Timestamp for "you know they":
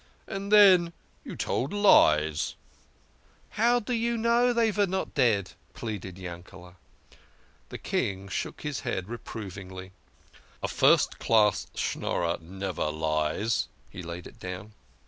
3.93-4.71